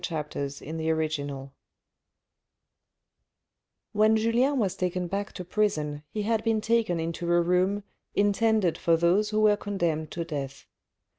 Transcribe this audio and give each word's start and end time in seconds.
CHAPTER 0.03 0.45
LXXII 0.47 1.51
* 2.75 3.91
When 3.93 4.15
Julien 4.17 4.57
was 4.57 4.75
taken 4.75 5.05
back 5.05 5.31
to 5.33 5.45
prison 5.45 6.01
he 6.09 6.23
had 6.23 6.43
been 6.43 6.59
taken 6.59 6.99
into 6.99 7.31
a 7.31 7.39
room 7.39 7.83
intended 8.15 8.79
for 8.79 8.97
those 8.97 9.29
who 9.29 9.41
were 9.41 9.57
condemned 9.57 10.09
to 10.13 10.25
death. 10.25 10.65